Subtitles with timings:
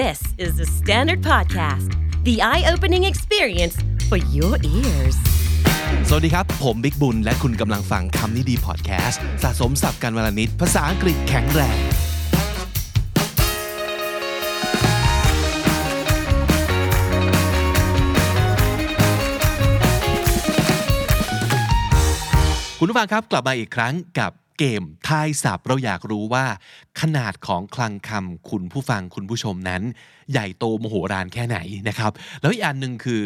[0.00, 1.90] This is the Standard Podcast,
[2.24, 3.76] the eye opening experience
[4.08, 5.16] for your ears.
[6.08, 11.78] สวัสดีครับ ผมบิ๊กบุญ และคุณกำลังฟังคำนี้ดีพอดแคสต์สะสมสับกันวลนิดภาษาอังกฤษแข็งแรง
[22.78, 24.32] คุณผู้ฟังครับกลับมาอีกครั้งกับ
[24.64, 26.44] เกมทายศัพท์เราอยากรู้ว่า
[27.00, 29.82] ขนาดของคลังคำคุณผู้ฟังคุณผู้ชมนั้น
[30.32, 31.58] ใหญ่โตมโหฬารแค่ไหน
[31.88, 33.20] นะครับ แล้วอีกอันหนึ่งคือ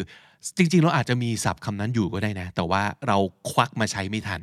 [0.57, 3.19] จริงๆ เราอาจจะมีศัพท์คำนั้นอยู่ก็ได้นะ แต่ว่าเรา
[3.51, 4.41] ควักมาใช้ไม่ทัน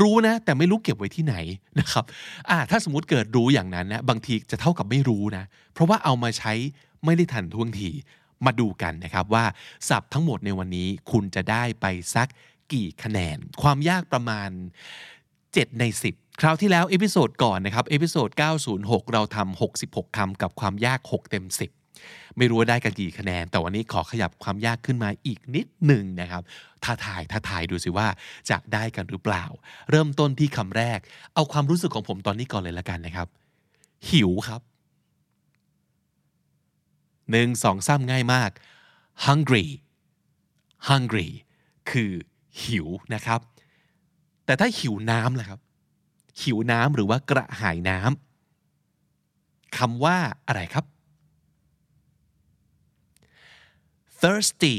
[0.00, 1.36] รู้นะ แต่ไม่รู้เก็บไว้ที่ไหน
[1.78, 2.04] นะครับ
[2.50, 6.52] อ่าถ้าสมมติเกิดรู้อย่างนั้นนะบางทีจะเท่ากับไม่รู้นะ เพราะว่าเอามาใช้
[7.04, 7.90] ไม่ได้ทันท่วงที
[8.46, 9.44] มาดูกันนะครับว่า
[9.88, 12.28] ศัพท์ทั้งหมดในวันนี้คุณจะได้ไปสัก
[12.72, 14.50] กี่คะแนน ความยากประมาณ
[15.14, 18.28] 7 ใน 10 คราวที่แล้ว episode ก่อนนะครับ episode
[18.70, 21.44] 906 เราทำ66คำกับความยาก 6 เต็ม
[21.88, 26.42] 10 ไม่รู้ว่าได้กันกี่คะแนน แต่วันนี้ขอขยับความยากขึ้นมาอีกนิดหนึ่งนะครับ
[26.84, 28.08] ท้าทายท้าทายดูสิว่า
[28.50, 29.44] จะได้กันหรือเปล่า
[29.90, 30.98] เริ่มต้นที่คำแรก
[31.34, 33.28] เอาความรู้สึกของผมตอนนี้ก่อนเลยละกันนะครับ
[34.10, 34.60] หิวครับ
[37.30, 38.50] หนึ่งสองสามง่ายมาก
[39.26, 39.66] hungry
[40.88, 41.28] hungry
[41.90, 42.12] คือ
[42.62, 43.40] หิวนะครับ
[44.46, 45.60] แต่ถ้าหิวน้ำล่ะครับ
[46.40, 50.16] หิวน้ำหรือว่ากระหายน้ำคำว่า
[50.46, 50.84] อะไรครับ
[54.20, 54.76] thirsty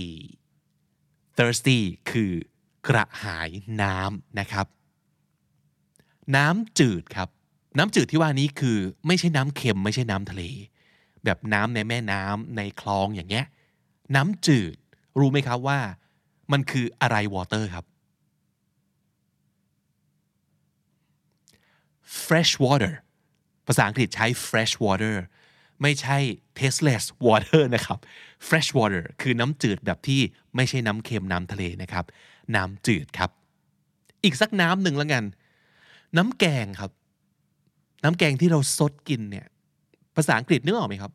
[1.38, 1.80] thirsty
[2.12, 2.32] คือ
[2.88, 3.50] กระหาย
[3.82, 4.68] น้ำนะครับ
[6.36, 7.30] น้ำจืดครับ
[7.78, 10.44] น้ำจืดที่ว่านี้คือไม่ใช่น้ำเค็มไม่ใช่น้ำทะเล
[11.24, 13.46] แบบน้ำในแม่น้ำในคลองอย่างเงี้ย
[14.16, 14.76] น้ำจืด
[15.20, 15.80] รู้ไหมครับว่า
[16.52, 17.86] มันคืออะไรวอเตอร์ครับ
[22.26, 22.94] fresh water
[23.68, 25.16] ภาษาอังกฤษใช้ fresh water
[25.82, 26.18] ไม่ใช่
[26.60, 28.00] tasteless water นะครับ
[28.48, 30.22] fresh water คือน้ำจืดแบบที่
[30.56, 32.06] ไม่ใช่น้ำเค็มน้ำทะเลนะครับ
[32.56, 33.30] น้ำจืดครับ
[34.24, 35.24] อีกสักน้ำหนึ่งแล้วกัน
[36.18, 36.92] น้ำแกงครับ
[38.04, 39.46] น้ำแกงที่เราซดกินเนี่ย
[40.16, 41.12] ภาษาอังกฤษนึกออกไหมครับ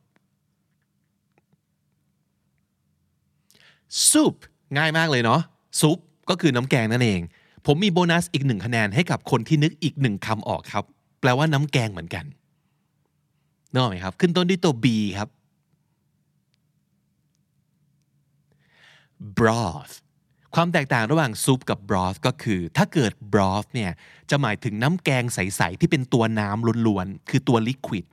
[4.10, 4.34] soup
[4.76, 5.40] ง่ายมากเลยเนาะ
[5.80, 5.98] ซุป
[6.30, 7.20] ก็คือน้ำแกงนั่นเอง
[7.66, 10.84] ผมมีโบนัสอีกหนึ่งคะแนนให้กับคนที่นึกอีกหนึ่งคำออกครับ
[11.20, 12.24] แปลว่าน้ำแกงเหมือนกัน
[13.72, 14.86] นึกออกไหมครับ ขึ้นต้นด้วยตัว B
[15.18, 15.28] ครับ
[19.38, 19.94] broth
[20.54, 23.90] ความแตกต่างระหว่างซุปกับ broth ก็คือ ถ้าเกิด broth เนี่ย
[24.30, 28.04] จะหมายถึงน้ำแกงใส ๆ ที่เป็นตัวน้ำล้วน ๆ คือตัว liquid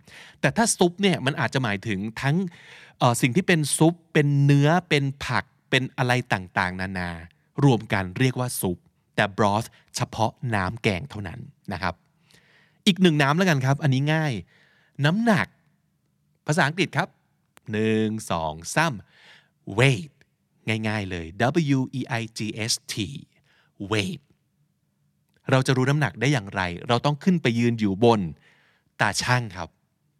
[0.41, 2.35] แต่ถ้าซุปเนี่ยมันอาจจะหมายถึงทั้ง
[3.21, 7.09] สิ่งที่เป็นซุป เป็นเนื้อเป็นผักเป็นอะไรต่าง ๆ นานา
[7.63, 8.77] รวมกันเรียกว่าซุป
[9.15, 11.39] แต่ broth เฉพาะน้ำแกงเท่านั้น
[11.73, 11.93] นะครับ
[12.87, 14.33] อีกหนึ่งน้ำแล้วกันครับ อันนี้ง่าย
[15.05, 15.47] น้ำหนัก
[16.47, 17.07] ภาษาอังกฤษครับ
[17.71, 18.93] หนึ่งสองสาม
[19.79, 20.11] weight
[20.87, 21.25] ง่ายๆเลย
[21.77, 22.39] W E I G
[22.71, 22.95] S T
[23.91, 24.21] weight
[25.51, 28.21] เราจะรู้น้ำหนักได้อย่างไร เราต้องขึ้นไปยืนอยู่บน
[29.01, 29.69] ตาช่างครับ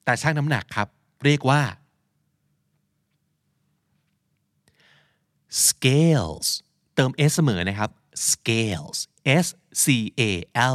[0.07, 0.87] ตาช่างน้ำหนักครับ
[1.25, 1.61] เรียกว่า
[5.67, 6.47] scales
[6.95, 7.89] เติม s เสมอนะครับ
[8.31, 8.97] scales
[9.45, 9.47] S
[9.83, 9.85] C
[10.19, 10.21] A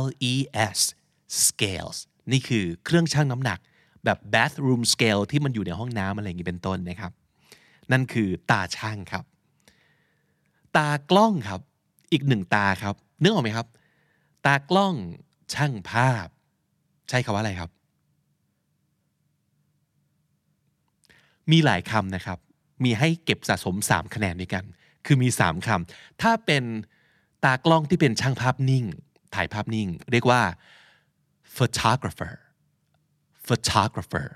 [0.01, 0.35] L E
[0.77, 0.81] S
[1.45, 1.99] scales
[2.33, 3.59] นี่คือเครื่องชั่งน้ำหนัก
[4.05, 7.13] แบบ bathroom scale ที่มันอยู่ในห้องน้ำอะไรอย่างนี้เป็นต้นนะครับ
[7.93, 9.25] นั่นคือตาช่างครับ
[10.77, 11.61] ตากล้องครับ
[12.13, 13.67] อีกหนึ่งตาครับนึกออกไหมครับ
[14.47, 14.95] ตากล้อง
[15.55, 16.27] ช่างภาพ
[17.09, 17.71] ใช้คาว่าอะไรครับ
[21.51, 22.39] มีหลายคำนะครับ
[22.85, 24.65] มีให้เก็บสะสม 3 คะแนนด้วยกัน
[25.07, 26.65] คือมี 3คำถ้าเป็น
[27.45, 28.85] ตากล้องที่เป็นช่างภาพนิ่ง
[29.35, 30.43] ถ่ายภาพนิ่ง เรียกว่า
[31.57, 32.33] photographer
[33.49, 34.27] photographer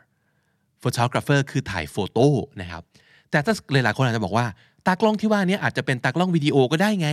[0.83, 2.29] photographer คือถ่ายโฟโต้
[2.61, 2.83] นะครับ
[3.31, 4.47] แต่ถ้าหลายๆคนอาจจะบอกว่า
[4.87, 7.09] ตากล้องที่ว่านี้อาจจะเป็นตากล้องวิดีโอก็ได้ไง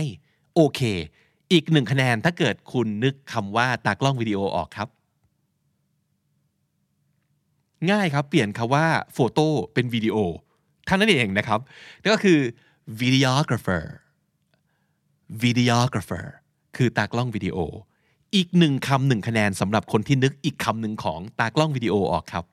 [0.54, 0.80] โอเค
[1.52, 4.88] อีกหนึ่งคะแนนถ้าเกิดคุณนึกคำว่าตากล้องวิดีโอออกครับ
[7.90, 10.16] ง่ายครับ เปลี่ยนคำว่าโฟโต้เป็นวิดีโอ
[10.88, 11.60] ท่านั้นเองนะครับ
[12.02, 12.38] นั่นก็คือ
[13.00, 13.82] videographer
[15.42, 16.26] videographer
[16.76, 17.58] คือตากล้องวิดีโอ
[18.34, 22.44] อีกหนึ่งคำหนึ่งคะแนนสำหรับคนที่นึกอีกคำหนึ่งของตากล้องวิดีโอออกครับ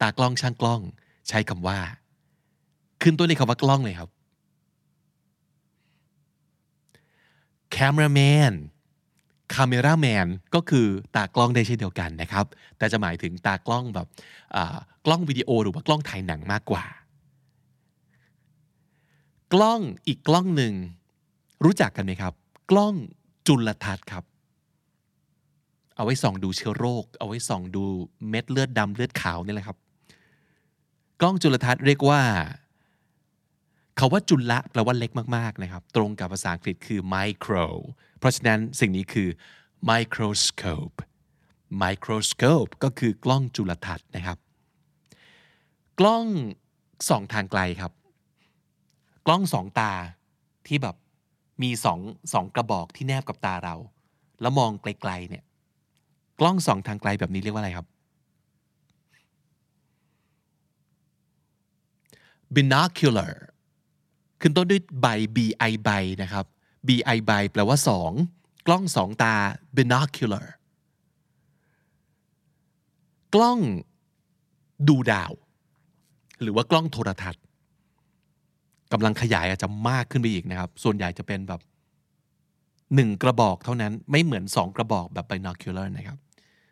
[0.00, 0.80] ตากล้องช่างกล้อง
[1.28, 1.78] ใช้คำว่า
[3.02, 4.10] ขึ้นต้นในคำว่ากล้องเลยครับ
[7.76, 8.54] cameraman
[9.54, 10.86] cameraman ก็คือ
[11.16, 12.46] ตากล้องได้เช่นเดียวกันนะครับ
[12.78, 14.06] แต่จะหมายถึงตากล้องแบบ
[15.06, 16.84] กล้องวิดีโอหรือว่ากล้องถ่ายหนังมากกว่า
[19.54, 20.74] กล้องอีกกล้องหนึ่ง
[21.64, 22.32] รู้จักกันไหมครับ
[22.70, 22.94] กล้อง
[23.46, 24.24] จุลทรรศน์ครับ
[25.96, 27.84] เอาไว้ส่องดูเชื้อโรค เอาไว้ส่องดู
[28.28, 29.78] เม็ดเลือดดำเลือดขาวนี่แหละครับ
[31.20, 32.22] กล้องจุลทรรศน์เรียกว่า
[33.98, 37.66] คาว่าจุลละแปลว่าเล็กมาก ๆ นะครับ ตรงกับภาษาอังกฤษคือ micro
[38.18, 39.28] เพราะฉะนั้นสิ่งนี้คือ
[39.90, 40.96] microscope
[41.82, 44.38] microscope ก็คือกล้องจุลทรรศน์นะครับ
[46.00, 46.26] กล้อง
[47.08, 47.92] สองทางไกลครับ
[49.26, 49.92] กล้องสองตา
[50.66, 50.96] ที่แบบ
[51.62, 52.00] มีสอง
[52.32, 53.74] สองกระบอกที่แนบกับตาเรา
[54.40, 55.44] แล้วมองไกลๆเนี่ย
[56.40, 57.86] กล้องสองทางไกลแบบนี้เรียกว่าอะไรครับ
[62.54, 63.34] binocular
[64.40, 65.06] ขึ้นต้นด้วยใบ
[65.36, 65.46] bi
[65.84, 65.90] ใบ
[66.22, 66.44] นะครับ
[66.86, 68.12] bi ใบแปลว่าสอง
[68.66, 69.34] กล้องสองตา
[69.76, 70.46] binocular
[73.34, 73.60] กล้อง
[74.88, 75.32] ดูดาว
[76.40, 77.44] หรือว่ากล้องโทรทัศน์
[78.92, 81.60] กำลังขยายอาจจะมากขึ้นไปอีกนะครับ ส่วนใหญ่จะเป็นแบบ
[82.94, 86.18] หนึ่งกระบอกเท่านั้นไม่เหมือนสองกระบอกแบบ binocular นะครับ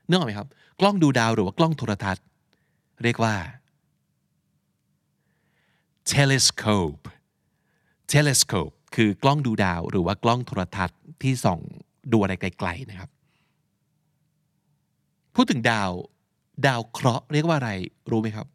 [0.06, 0.49] เนื่องไหมครับ
[0.81, 2.25] กล้องดูดาวหรือว่ากล้องโทรทัศน์
[3.02, 3.34] เรียกว่า
[6.12, 7.05] telescope
[8.12, 11.60] telescope คือกล้องดูดาวหรือว่ากล้องโทรทัศน์ที่ส่อง
[12.12, 13.10] ดูอะไรไกลๆนะครับ
[15.34, 15.90] พูดถึงดาว
[16.67, 17.70] ดาวเคราะห์เรียกว่าอะไร
[18.10, 18.46] รู้ไหมครับ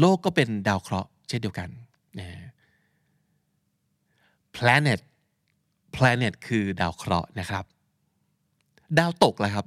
[0.00, 1.68] โลกก็เป็นดาวเคราะห์เช่นเดียวกัน
[2.18, 2.28] นะ
[4.56, 5.00] planet
[5.94, 7.64] planet คือดาวเคราะห์นะครับ
[8.98, 9.66] ดาวตกแล้วครับ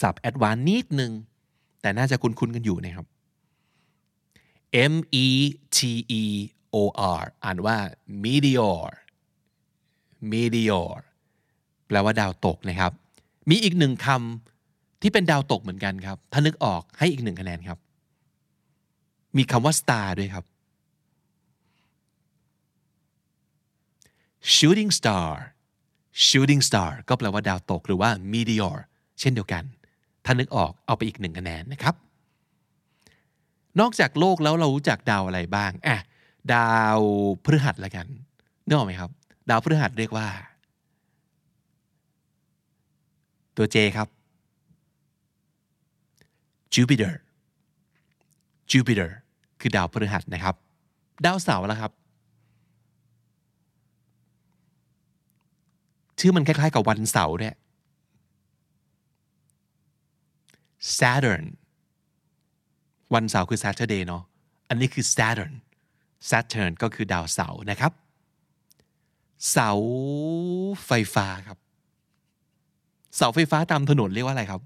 [0.00, 1.12] สับแอดวานนิดนึง
[1.80, 3.06] แต่น่าจะคุ้นๆกันอยู่นะครับ
[4.92, 4.94] M
[5.24, 5.26] E
[5.76, 5.78] T
[6.20, 6.22] E
[6.74, 6.76] O
[7.18, 7.76] R อ่านว่า
[8.22, 8.84] meteor
[10.30, 10.90] meteor
[11.86, 12.92] แปลว่าดาวตกนะครับ
[13.48, 14.51] มีอีกหนึ่งคำ
[15.02, 17.78] ที่เป็นดาวตกเหมือนกันครับ ถ้านึกออกให้อีกหนึ่งคะแนนครับ
[19.36, 20.44] มีคำว่า star ด้วยครับ
[24.54, 25.28] shooting star
[26.26, 28.76] shooting star ก็แปลว่าดาวตกหรือว่า meteor
[29.20, 29.64] เช่นเดียวกัน
[30.24, 31.94] ถ้านึกออกเอาไปอีกหนึ่งคะแนนนะครับ
[33.80, 35.98] นอกจากโลกแล้วเรารู้จักดาวอะไรบ้างอะ
[36.54, 36.98] ดาว
[37.44, 38.06] พฤหัสละกัน
[38.66, 39.10] นึกออกไหมครับ
[39.48, 40.28] ดาวพฤหัสเรียกว่า
[43.56, 44.08] ตัว J ครับ
[46.74, 47.12] Jupiter
[48.72, 49.10] Jupiter
[49.60, 50.54] คือดาวพฤหัสนะครับ
[51.24, 51.92] ดาวเสาร์ละครับ
[56.18, 57.54] ชื่อมันคล้ายๆกับวันเสาร์เนี่ย
[60.98, 61.44] Saturn
[63.14, 64.22] วันเสาร์คือ Saturday เนาะ
[64.68, 65.52] อันนี้คือ Saturn
[66.30, 67.92] Saturn ก็คือดาวเสาร์นะครับ
[69.50, 69.70] เสา
[70.86, 71.58] ไฟฟ้าครับ
[73.16, 74.62] เสาไฟฟ้าตามถนนเรียกว่าอะไรครับ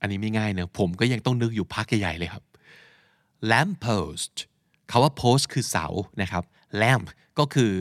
[0.00, 2.44] อันนี้ไม่ง่ายเนอะผมก็ยังต้องนึกอยู่พักใหญ่ๆเลยครับ
[3.50, 4.34] lamp post
[4.90, 5.86] คาว่า post คือเสา
[6.22, 6.44] นะครับ
[6.82, 7.06] lamp
[7.38, 7.72] ก็คือ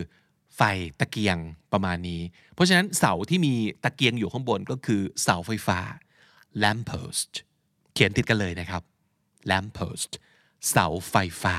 [0.56, 0.62] ไฟ
[1.00, 1.38] ตะเกียง
[1.74, 2.21] ประมาณนี้
[2.54, 5.80] เพราะฉะนั้นเสาที่มีตะเกียงอยู่ข้างบนก็คือเสาไฟฟ้า
[6.63, 7.31] lamp post
[7.94, 8.83] เขียนติดกันเลยนะครับ
[9.50, 10.12] lamp post
[10.69, 11.56] เสาไฟฟ้า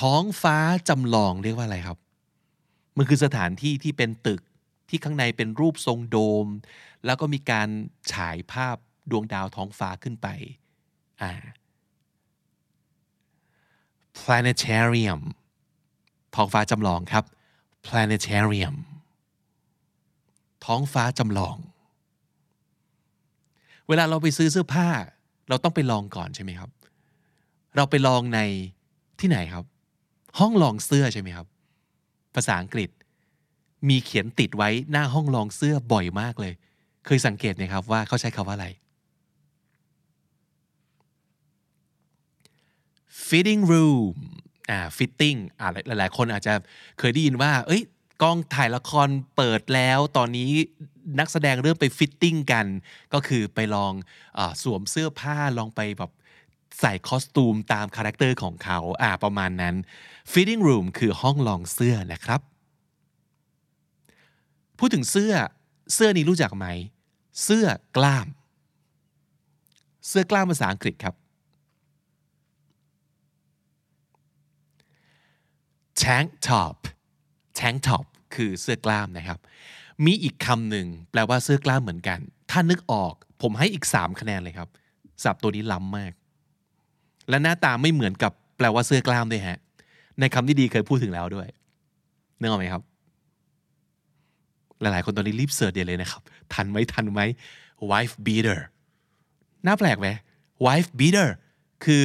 [0.00, 0.56] ท้องฟ้า
[0.88, 1.98] จำลองเรียกว่าอะไรครับ
[2.96, 4.40] มันคือสถานที่ที่เป็นตึก
[4.88, 6.46] ที่ข้างในเป็นรูปทรงโดม
[7.04, 7.68] แล้วก็มีการ
[8.12, 8.76] ฉายภาพ
[9.10, 10.28] ดวงดาวท้องฟ้าขึ้นไป
[11.22, 11.32] อ่า
[14.20, 15.20] planetarium
[16.34, 17.24] ท้องฟ้าจำลองครับ
[17.86, 18.76] planetarium
[20.64, 21.56] ท้องฟ้าจำลอง
[23.88, 24.88] เวลาเราไปซื้อเสื้อผ้า
[25.48, 26.70] เราต้องไปลองก่อนใช่ไหมครับ
[27.76, 28.40] เราไปลองใน
[29.20, 29.64] ที่ไหนครับ
[30.38, 31.46] ห้องลองเสื้อใช่ไหมครับ
[32.34, 32.90] ภาษาอังกฤษ
[33.88, 36.52] มีเขียนติดไว้หน้าห้องลองเสื้อบ่อยมากเลย
[37.06, 38.68] เคยสังเกตไหมครับว่าเขาใช้คำว่าอะไร
[43.28, 44.14] fitting room
[44.70, 46.54] อ่า fitting อ่าหลาย ๆ คนอาจจะ
[46.98, 47.82] เคยได้ยินว่า เอ้ย
[48.22, 50.50] กองถ่ายละครเปิดแล้ว ตอนนี้
[51.18, 52.66] นักแสดงเริ่มไป fitting กัน
[53.14, 53.92] ก็คือไปลอง
[54.38, 56.12] อสวมเสื้อผ้าลองไปแบบ
[56.80, 59.74] ใส่ costume ตาม character ของเขา อ่าประมาณนั้น
[60.32, 62.40] fitting room คือห้องลองเสื้อนะครับ
[64.78, 65.32] พูดถึงเสื้อ
[65.94, 66.66] เสื้อนี้รู้จักไหม
[67.42, 67.66] เสื้อ
[67.96, 68.26] กล้าม
[70.08, 71.14] เสื้อกล้ามภาษาอังกฤษครับ
[76.02, 76.76] tank top
[77.58, 78.04] tank top
[78.34, 79.38] คือเสื้อกล้ามนะครับ
[80.04, 82.18] มีอีกคำหนึ่งแปลว่าเสื้อกล้ามเหมือนกัน
[82.50, 84.68] ถ้านึกออกผมให้อีก 3 คะแนนเลยครับ
[85.22, 86.12] สับตัวนี้ล้ำมาก
[87.28, 89.58] และหน้าตาไม่เหมือนกับแปลว่าเสื้อกล้ามด้วยฮะ
[90.20, 91.48] ในคำที่ดีเคยพูดถึงแล้วด้วย
[92.40, 92.82] นึกออกไหมครับ
[94.80, 97.20] หลายๆ คนตอนนี้รีบเสิร์ชเดี๋ยวเลยนะครับ ทันไหมทันไหม
[97.90, 98.60] wife beater
[99.66, 100.08] น่าแปลกไหม
[100.66, 101.28] wife beater
[101.84, 102.04] คือ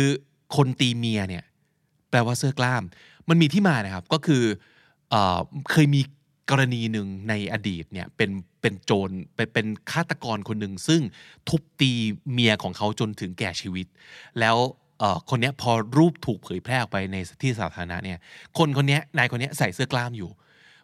[0.55, 1.43] คนตีเมียเนี่ย
[2.09, 2.83] แปลว่าเสื้อกล้าม
[3.29, 4.43] มันมีที่มานะครับ ก็คือ
[5.09, 5.15] เอ
[5.71, 6.01] เคยมี
[6.51, 8.29] กรณีหนึ่งในอดีตเนี่ยเป็น
[8.61, 11.01] เป็นโจรเป็นเป็นฆาตกรคนหนึ่งซึ่ง
[11.49, 11.91] ทุบตี
[12.31, 13.87] เมียของเขาจนถึงแก่ชีวิต
[14.39, 14.55] แล้ว
[15.29, 18.19] คนนี้พอรูปถูกเผยแพร่ออกไปในที่สาธารณะเนี่ย
[18.57, 20.29] คนคนนี้นายคนนี้ใส่เสื้อกล้ามอยู่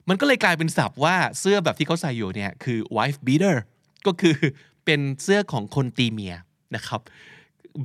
[0.09, 3.57] มันก็เลยกลายเป็นศัพท์ว่าเสื้อแบบที่เขาใส่อยู่เนี่ยคือ wife beater
[4.07, 4.35] ก็คือ
[4.85, 6.35] เป็นเสื้อของคนตีเมีย
[6.75, 7.01] นะครับ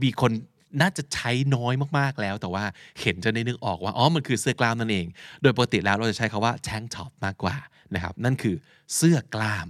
[0.02, 0.32] มีคน
[0.80, 2.64] น่าจะใช้น้อยมากๆแล้ว แต่ว่า
[3.00, 5.06] เห็นจะได้นึกออกว่า อ๋อ มันคือเสื้อกล้ามนั่นเอง
[5.42, 7.56] โดยปกติแล้วเราจะใช้คาว่า tank top มากกว่า
[7.94, 8.56] นะครับ นั่นคือ
[8.96, 9.68] เสื้อกล้าม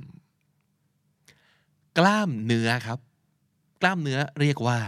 [1.98, 2.98] กล้ามเนื้อครับ
[3.82, 4.78] กล้ามเนื้อเรียกว่า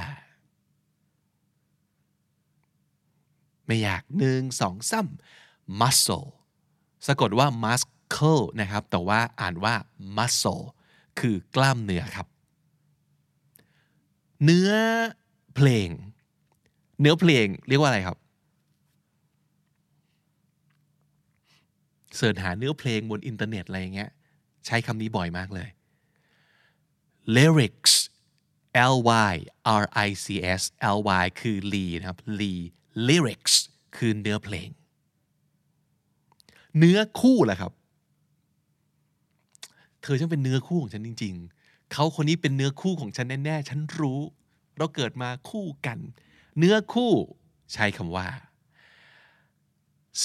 [3.67, 6.29] ไม่อยากหนึ่งสองซ้ำ muscle
[7.07, 9.75] สะกดว่า muscle นะครับ แต่ว่าอ่านว่า
[10.17, 10.63] muscle
[11.21, 12.27] คือกล้ามเนื้อครับ
[14.45, 14.71] เนื้อ
[15.57, 15.89] เพลง
[17.01, 18.19] เนื้อเพลงเรียกว่าอะไรครับ
[22.17, 24.11] เสิร์ชหาเนื้อเพลงบนอินเทอร์เน็ตอะไรอย่างเงี้ย
[24.67, 25.69] ใช้คำนี้บ่อยมากเลย
[27.37, 27.95] lyrics
[28.95, 28.97] L
[29.33, 29.35] Y
[29.83, 30.27] R I C
[30.61, 30.63] S
[30.97, 32.53] L Y คือลีนะครับลี
[33.09, 33.55] lyrics
[33.97, 34.69] คือเนื้อเพลง
[36.79, 37.73] เนื้อคู่แหละครับ
[40.03, 44.21] เธอช่างเป็นเนื้อคู่ของฉันจริง ๆ เขาคนนี้เป็นเนื้อคู่ของฉันแน่ๆ ฉันรู้
[44.77, 45.99] เราเกิดมาคู่กัน
[46.59, 47.13] เนื้อคู่
[47.73, 48.27] ใช้คำว่า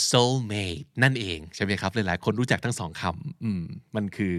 [0.08, 3.64] soulmate นั่นเองใช่ไหมครับ หลายๆ คนรู้จักทั้งสองคำอืม
[3.96, 4.36] มันคือ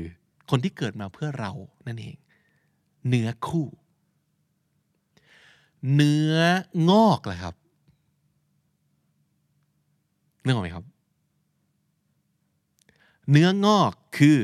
[0.50, 1.52] คนที่เกิดมาเพื่อเรา
[1.86, 2.16] นั่นเอง
[3.08, 3.66] เนื้อคู่
[5.94, 6.34] เนื้อ
[6.90, 7.54] งอกแหละครับ
[10.44, 10.84] นึกออกไหมครับ
[13.30, 14.40] เนื้องอกคือ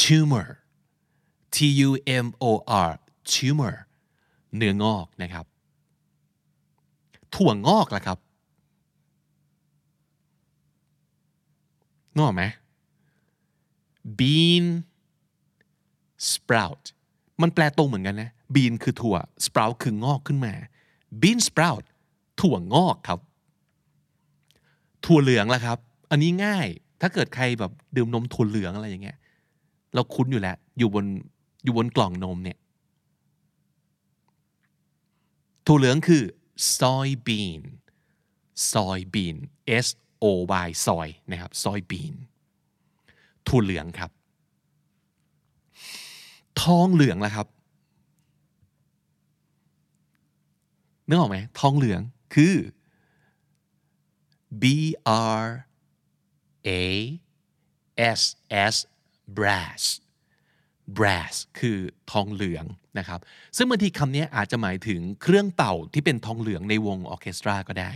[0.00, 0.48] tumor
[1.54, 1.56] T
[1.88, 1.90] U
[2.24, 2.52] M O
[2.88, 2.90] R
[3.32, 3.74] tumor
[4.56, 5.46] เนื้องอกนะครับ
[7.34, 8.18] ถั่วงอกล่ะครับ
[12.14, 12.44] นึกออกไหม
[14.18, 14.64] bean
[16.32, 16.84] sprout
[17.42, 20.54] มันแปลตรงเหมือนกันนะ bean คือถั่ว sprout คืองอกขึ้นมา
[21.20, 21.84] bean sprout
[22.40, 23.20] ถั่วงอกครับ
[25.04, 25.78] ถั่วเหลืองล่ะครับ
[26.10, 26.68] อันนี้ง่าย
[27.00, 29.18] ถ้าเกิดใครแบบดื่มนมถั่วเหลืองอะไรอย่างเงี้ย
[29.94, 31.04] เราคุ้นอยู่แล้ว อยู่บน
[31.64, 32.58] อยู่บนกล่องนมเนี่ย
[35.66, 36.22] ถั่วเหลืองคือ
[36.76, 37.60] soybean
[38.72, 39.36] soybean
[39.84, 39.86] S
[40.24, 40.26] O
[40.66, 42.14] Y soy นะครับ soybean
[43.48, 44.10] ถั่วเหลืองครับ
[46.62, 47.46] ทองเหลืองล่ะครับ
[51.08, 52.00] นึกออกไหมทองเหลือง
[52.34, 52.54] คือ
[54.62, 54.64] B
[55.40, 55.44] R
[56.68, 56.70] A
[58.18, 58.20] S
[58.72, 58.74] S
[59.36, 59.82] brass
[60.96, 61.78] brass คือ
[62.12, 62.64] ทองเหลือง
[62.98, 63.20] นะครับ
[63.56, 67.92] ซึ่งบางทีคำนี้อาจจะหมายถึงเครื่องเป่าที่เป็นทองเหลืองในวงออเคสตราก็ได้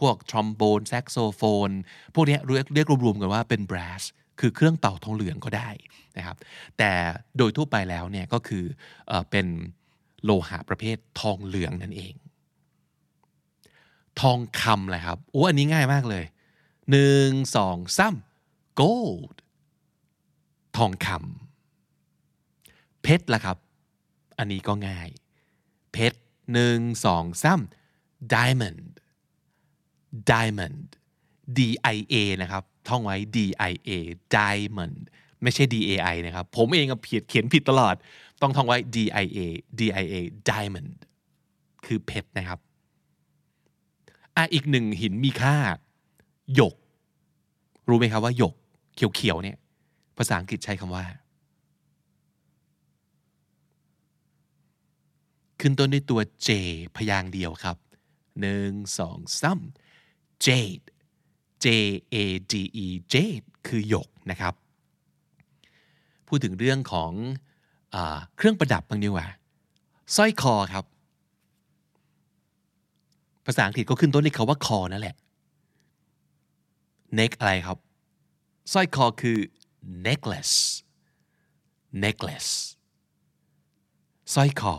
[0.00, 1.70] พวกทรอมโบนแซกโซโฟน
[2.14, 4.02] พวกนี้เรียกเรียกรวมๆกันว่าเป็น brass
[4.40, 5.70] คือเครื่องเป่าทองเหลืองก็ได้
[6.16, 6.36] นะครับ
[6.78, 6.90] แต่
[7.38, 8.64] โดยทั่วไปแล้วเนี่ยก็คือ
[9.08, 9.46] เอเป็น
[10.24, 12.14] โลหะประเภททองเหลืองนั่นเอง
[14.20, 16.24] ทองคำแหละครับโอ้อันนี้ง่ายมากเลย
[16.90, 18.14] หนึ่งสองสาม
[18.80, 19.36] gold
[20.76, 23.58] ทองคำเพชรล่ะครับ
[24.38, 25.08] อันนี้ก็ง่าย
[25.92, 26.18] เพชร
[26.52, 27.60] หนึ่งสองสาม
[28.34, 28.84] diamond
[30.30, 30.80] diamond
[31.56, 31.60] D
[31.96, 33.38] I A นะครับ ท่องไว้ D
[33.70, 33.90] I A
[34.36, 34.98] diamond
[35.42, 37.94] ไม่ใช่ D A I นะครับ ผมเองเขียนเขียนผิดตลอด
[38.42, 39.38] ต้องท่องไว้ D I A
[39.78, 40.14] D I A
[40.50, 40.92] diamond
[41.86, 42.58] คือเพชรนะครับ
[44.36, 45.56] อะอีกหนึ่งหินมีค่า
[46.54, 46.74] หยก
[47.88, 48.54] รู้ไหมครับว่าหยก
[48.94, 49.56] เขียวๆเนี่ย
[50.18, 51.04] ภาษาอังกฤษใช้คำว่า
[55.60, 56.48] ขึ้นต้นด้วยตัว J
[56.96, 57.76] พยางเดียวครับ
[58.40, 59.60] หนึ่งสองสาม
[60.44, 60.84] jade
[61.64, 61.66] J
[62.14, 62.16] A
[62.52, 64.54] D E jade คือหยกนะครับ
[66.26, 67.12] พูดถึงเรื่องของ
[67.94, 67.96] อ
[68.36, 69.26] เครื่องประดับบางดีกว่า
[70.16, 70.84] สร้อยคอครับ
[73.46, 75.16] ภาษาอังกฤษก็ขึ้นต้นด้วยคาว่าคอนั่นแหละ
[77.18, 77.78] neck อะไรครับ
[78.72, 79.38] สร้อยคอคือ
[80.06, 80.56] necklace
[82.04, 82.52] necklace
[84.34, 84.74] สร้อยคอ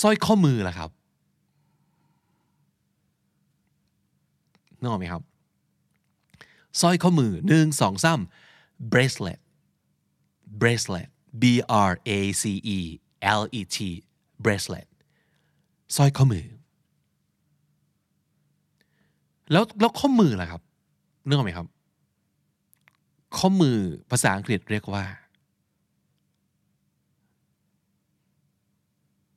[0.00, 0.90] สร้อยข้อมือล่ะครับ
[4.80, 5.22] นึกออกไหมครับ
[6.80, 8.20] สร้อยข้อมือหนึ่งสองสาม
[8.92, 9.40] bracelet
[10.60, 11.08] bracelet
[11.42, 11.44] B
[11.90, 12.10] R A
[12.42, 12.44] C
[12.76, 12.78] E
[13.40, 13.78] L E T
[14.44, 14.86] bracelet
[15.96, 16.46] สร้อยข้อมือ
[19.52, 20.62] แล้วแล้วข้อมือล่ะครับ
[21.26, 21.66] นึกออกไหมครับ
[23.38, 23.76] ข้อมือ
[24.10, 25.04] ภาษาอังกฤษเรียกว่า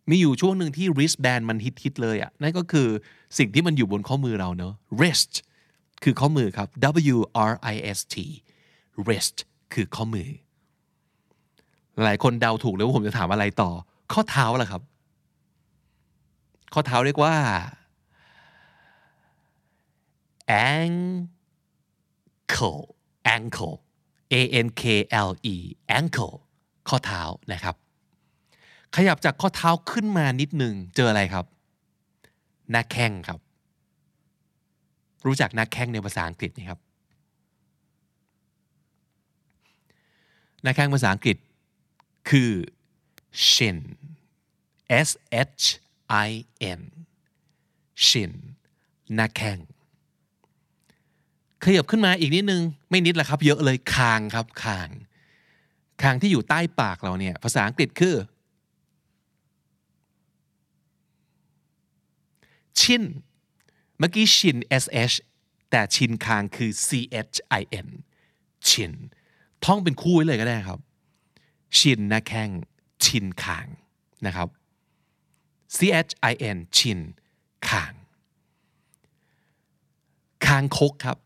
[0.10, 2.88] มีอยู่ช่วงหนึ่งที่ wristband มันฮิตๆเลยอะ่ะนั่นก็คือ
[3.38, 5.34] สิ่งที่มันอยู่บนข้อมือเราเนอะ wrist
[6.04, 6.68] คือข้อมือครับ
[7.16, 7.18] W
[7.52, 8.16] R I S T
[9.06, 9.38] wrist
[9.74, 10.30] คือข้อมือ
[12.04, 13.70] หลายคนเดาถูกเลยว่าผมจะถามอะไรต่อ
[14.14, 14.82] ข้อเท้าล่ะครับ
[16.74, 17.34] ข้อเท้าเรียกว่า
[20.48, 21.36] ankle
[23.36, 23.76] ankle
[24.40, 24.84] a n k
[25.28, 25.56] l e
[25.98, 26.36] ankle
[26.88, 27.22] ข้อเท้า
[27.54, 27.76] นะครับ
[28.96, 31.46] ขยับจากข้อเท้าขึ้นมานิดหนึ่งเจออะไรครับ
[32.72, 33.40] หน้าแข้งครับ
[35.26, 36.80] รู้จักหน้าแข้งในภาษาอังกฤษไหมครับ
[40.62, 41.38] หน้าแข้งภาษาอังกฤษ
[42.30, 42.52] คือ
[43.50, 43.80] shin
[45.08, 45.10] s
[45.62, 45.66] h
[46.28, 46.30] i
[46.80, 46.82] n
[48.08, 48.34] shin
[49.16, 49.60] หน้าแข้ง
[51.66, 54.90] ขยับขึ้นมาอีกนิดนึง ไม่นิดละครับ เยอะเลยคางครับคาง
[56.02, 58.16] คางที่อยู่ใต้ปากเราเนี่ย ภาษาอังกฤษคือ
[62.80, 63.04] ชิน
[63.98, 65.16] เมื่อกี้ชิน sh
[65.72, 67.88] แต่ชินคางคือ chin
[68.70, 68.94] ชิน
[69.64, 70.80] ท่องเป็นคู่ไว้เลยก็ได้ครับ
[71.78, 72.50] ชินหน้าแข้ง
[73.06, 73.68] ชินคาง
[74.26, 74.48] นะครับ
[75.76, 77.00] chin ชิน
[77.70, 77.94] คาง
[80.46, 81.18] คางคกครับ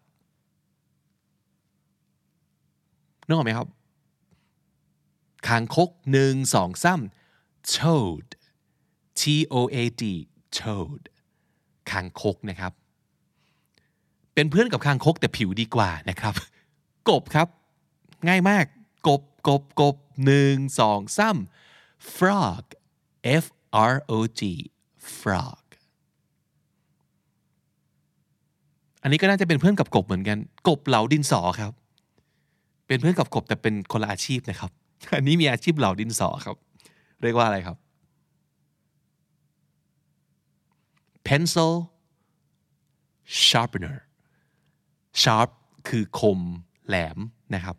[3.29, 3.67] นึกออกไหมครับ
[5.47, 7.01] คางคกหนึ่งสองสาม
[7.75, 8.27] toad
[9.19, 9.21] t
[9.53, 10.03] o a d
[10.57, 11.01] toad
[11.91, 12.73] คางคกนะครับ
[14.33, 16.33] เป็นเพื่อนกับคางคกแต่ผิวดีกว่านะครับ
[17.09, 17.47] กบครับ
[18.27, 18.65] ง่ายมาก
[19.07, 19.95] กบกบกบ
[20.25, 21.37] หนึ่งสองสาม
[22.15, 22.63] frog
[23.43, 23.45] f
[23.93, 24.41] r o g
[25.19, 25.63] frog
[29.01, 31.73] อันนี้ก็น่าจะเป็นเพื่อนกับกบเหมือนกัน กบเหลาดินสอครับ
[32.89, 34.71] เป็นเพื่อนกับกบแต่เป็นคนละอาชีพนะครับ
[35.15, 36.57] อันนี้มีอาชีพเหลาดินสอครับ
[37.21, 37.77] เรียกว่าอะไรครับ
[41.27, 41.73] pencil
[43.47, 43.97] sharpener
[45.21, 45.49] sharp
[45.89, 46.39] คือคม
[46.87, 47.17] แหลม
[47.55, 47.75] นะครับ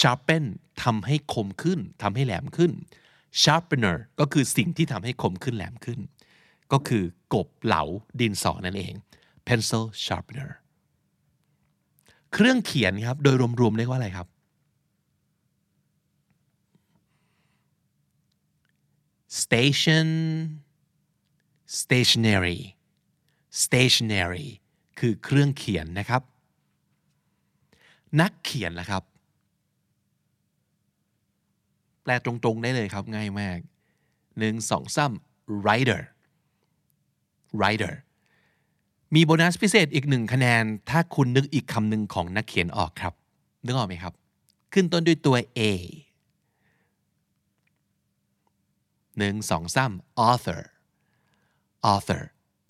[0.00, 0.44] sharpen
[0.82, 2.72] ทำให้คมขึ้นทำให้แหลมขึ้น
[3.42, 5.98] sharpener ก็คือสิ่งที่ทำให้คมขึ้นแหลมขึ้น
[6.72, 7.82] ก็คือกบเหลา
[8.20, 8.94] ดินสอนั่นเอง
[9.46, 10.50] pencil sharpener
[12.32, 14.28] เครื่องเขียนครับ โดยรวมๆเรียกว่าอะไรครับ
[19.28, 20.08] station
[21.80, 22.60] stationary
[23.50, 24.48] stationary
[24.98, 26.22] คือเครื่องเขียนนะครับ
[28.20, 29.02] นักเขียนนะครับ
[32.02, 33.58] แปลตรงๆได้เลยครับง่ายมาก
[34.38, 35.12] หนึ่งสองสาม
[35.64, 36.02] writer
[37.58, 37.94] writer
[39.14, 43.14] มีโบนัสพิเศษอีกหนึ่งคะแนน ถ้าคุณนึกอีกคำหนึ่งของนักเขียนออกครับ
[43.64, 44.12] นึกออกไหมครับ
[44.72, 45.60] ขึ้นต้นด้วยตัว A
[49.18, 49.92] หนึ่งสองสาม
[50.28, 50.62] author
[51.92, 52.22] author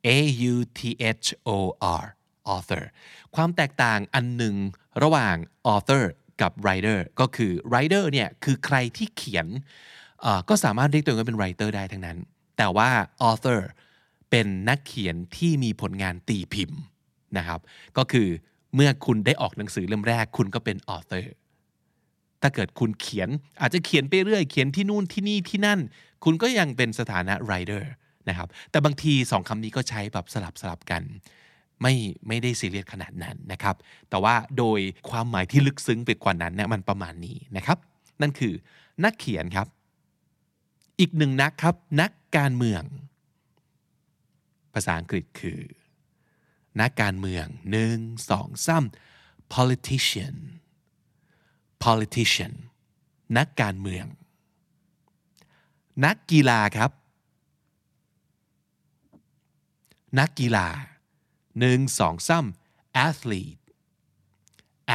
[0.06, 0.18] a
[0.52, 0.80] u t
[1.24, 1.50] h o
[2.02, 2.04] r
[2.54, 2.84] author
[3.34, 4.54] ความแตกต่างอันหนึ่ง
[5.02, 5.36] ระหว่าง
[5.74, 6.04] author
[6.40, 9.46] กับ writer ก็คือ writer เนี่ยคือใครที่เขียน
[10.48, 12.18] ก็สามารถเรียกตัวเองว่าเป็น writer ได้ทั้งนั้น
[12.56, 12.90] แต่ว่า
[13.30, 13.60] author
[14.30, 16.80] เป็นนักเขียนที่มีผลงานตีพิมพ์
[17.38, 17.60] นะครับ
[17.96, 18.28] ก็คือ
[18.74, 21.24] เมื่อคุณได้ออกหนังสือเล่มแรกคุณก็เป็น author
[22.42, 23.28] ถ้าเกิดคุณเขียน
[23.60, 25.80] อาจจะเขียนไปเรื่อย เขียนที่นู่นที่นี่ที่นั่น
[26.24, 27.84] คุณก็ยังเป็นสถานะ writer
[28.28, 31.02] นะครับแต่บางทีสองคำนี้ก็ใช้แบบสลับสลับกัน
[31.82, 31.94] ไม่
[32.28, 33.76] ไม่ได้ซีเรียสขนาดนั้นนะครับ
[34.10, 37.78] แต่ว่าโดยความหมายที่ลึกซึ้งไปกว่านั้นเนี่ยมันประมาณนี้นะครับ
[38.20, 38.54] นั่นคือ
[39.04, 39.66] นักเขียนครับ
[41.00, 42.82] อีกหนึ่งนักครับ นักการเมือง
[44.74, 45.60] ภาษาอังกฤษคือ
[46.80, 47.98] นักการเมืองหนึ่ง
[48.30, 48.84] สองสาม
[49.54, 50.36] politician
[51.86, 52.52] politician
[53.36, 54.06] นักการเมือง
[56.04, 56.90] นักกีฬาครับ
[60.18, 60.68] นักกีฬา
[61.58, 62.46] หนึ่งสองสาม
[63.06, 63.62] athlete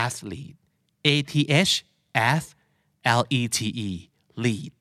[0.06, 0.58] athlete
[1.06, 1.34] a t
[1.69, 1.73] h
[2.17, 2.45] a t
[3.19, 3.89] l e t e
[4.43, 4.73] lead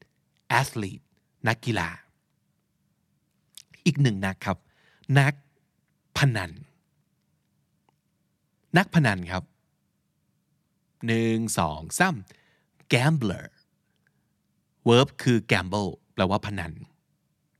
[0.60, 1.04] athlete
[1.48, 1.88] นักกีฬา
[3.84, 4.58] อีกหนึ่งนักครับ
[5.18, 5.34] นัก
[6.16, 6.52] พนัน
[8.76, 9.44] นักพนันครับ
[11.06, 12.16] หนึ่งสองสาม
[12.92, 13.46] gambler
[14.88, 16.72] verb คือ gamble แปลว่าพนัน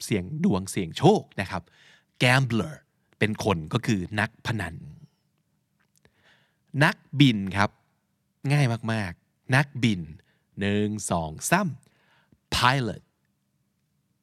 [0.05, 1.62] เสียงดวงเสียงโชคนะครับ
[2.22, 2.74] gambler
[3.18, 4.74] เป็นคนก็คือนักพนัน
[6.85, 7.70] นักบินครับ
[8.53, 10.00] ง่ายมากๆ นักบิน
[10.61, 11.68] หนึ่งสองสาม
[12.55, 13.03] pilot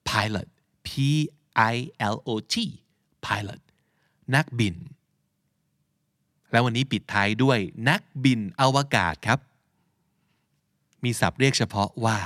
[0.09, 0.47] pilot
[0.87, 0.89] p
[1.73, 1.75] i
[2.13, 2.55] l o t
[3.25, 3.61] pilot
[4.35, 4.75] นักบิน
[6.51, 9.39] แล้ววันนี้ปิดท้ายด้วยนักบินอวกาศครับ
[11.03, 12.19] มีศัพท์เรียกเฉพาะว่า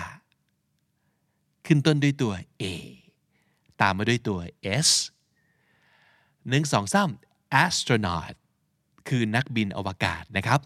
[1.65, 2.63] ขึ้นต้นด้วยตัว A
[3.81, 4.39] ตามมาด้วยตัว
[4.85, 4.89] S
[6.49, 7.09] หนึ่งสองสาม
[7.63, 8.35] astronaut
[9.07, 10.59] คือนักบินอวกาศนะครับ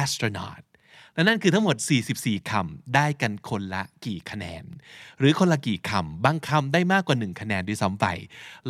[0.00, 0.62] astronaut
[1.20, 1.76] และนั่นคือทั้งหมด
[2.12, 4.64] 44คำได้กันคนละกี่คะแนน
[5.18, 8.06] หรือคนละกี่คำบางคำได้มากกว่า 1 คะแนนด้วยซ้ำไป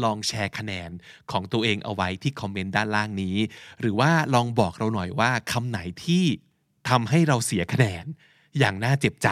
[0.03, 0.91] ลองแชร์คะแนน
[1.31, 3.37] ของตัวเองเอาไว้ที่คอมเมนต์ด้านล่างนี้
[3.81, 6.25] หรือว่าลองบอกเราหน่อยว่าคำไหนที่
[6.89, 8.05] ทำให้เราเสียคะแนน
[8.59, 9.29] อย่างน่าเจ็บใจ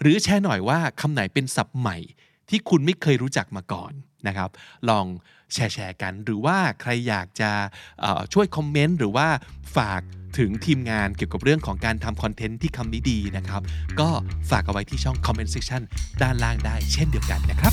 [0.00, 1.96] หรือแชร์หน่อยว่าคำไหนเป็นศัพท์ใหม่
[2.48, 3.92] ที่คุณไม่เคยรู้จักมาก่อน
[4.26, 4.50] นะครับ
[4.88, 5.06] ลอง
[5.52, 7.50] แชร์แชร์กัน หรือว่าใครอยากจะ
[8.32, 9.28] ช่วยคอมเมนต์หรือว่า
[9.76, 10.02] ฝาก
[10.38, 13.62] ถึงทีมงานเกี่ยวกับเรื่องของการทำคอนเทนต์ที่คำนี้ดีนะครับ
[14.00, 14.08] ก็
[14.50, 15.82] ฝากเอาไว้ที่ช่อง Comment Section
[16.22, 17.72] ด้านล่างได้เช่นเดียวกันนะครับ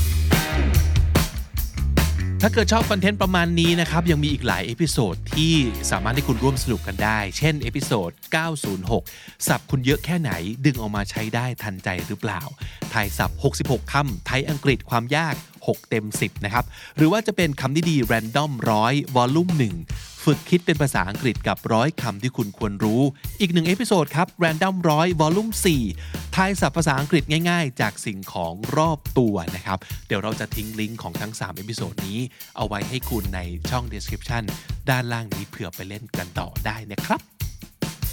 [2.42, 5.54] ถ้าเกิดชอบคอนเทนต์ประมาณนี้นะครับ ยังมีอีกหลาย episode ที่
[5.92, 10.32] สามารถให้คุณร่วมสนุกกันได้ เช่น episode 906 ศัพท์คุณเยอะแค่ไหน
[10.66, 12.42] ดึงออกมาใช้ได้ทันใจหรือเปล่า
[12.92, 16.66] ทายศัพท์ 66 คำไทยอังกฤษความยาก 6 เต็ม 10 นะครับ
[16.98, 19.50] หรือว่าจะเป็นคำดีๆ Random ร้อย volume
[19.88, 23.02] 1 ฝึกคิดเป็นภาษาอังกฤษกับร้อยคำที่คุณควรรู้
[23.42, 25.50] อีกหนึ่ง episode ครับ Random ร้อย volume
[25.92, 32.20] 4ทายศัพท์ภาษาอังกฤษง่ายๆ จากสิ่งของรอบตัวนะครับ เดี๋ยวเราจะทิ้งลิงก์ของทั้ง 3 episode นี้
[32.58, 33.40] เอาไว้ให้คุณใน
[33.70, 34.44] ช่อง description
[34.90, 37.20] ด้านล่างนี้เผื่อไปเล่นกันต่อได้นะครับ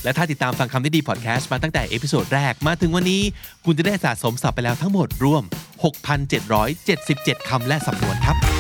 [0.05, 3.22] และถ้าติดตามฟังคำนี้ดีพอดแคสต์มาตั้งแต่ episode แรกมาถึงวันนี้
[3.64, 5.42] คุณจะได้สะสมศัพท์ไปแล้วทั้งหมดรวม
[6.26, 8.55] 6,777 คำและสำนวนครับ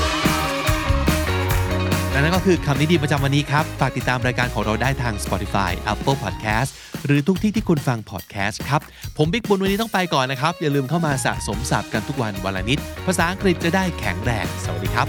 [2.16, 6.70] และนั่นก็คือคำนี้ดีประจำวันนี้ครับ ฝากติดตามรายการของเราได้ทาง Spotify Apple Podcast
[7.06, 8.80] หรือทุกที่ที่คุณฟัง podcast ครับ
[9.16, 15.06] ผมบิ๊กบุญวันนี้ต้องไปก่อนนะครับ อย่าลืมเข้ามาสะสมศัพท์กันทุกวันวันละนิด ภาษาอังกฤษจะได้แข็งแรง สวัสดีครับ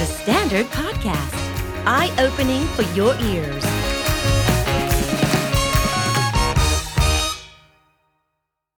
[0.00, 1.36] The Standard Podcast,
[1.98, 3.83] eye opening for your ears.